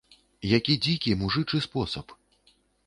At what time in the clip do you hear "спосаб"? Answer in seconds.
1.71-2.19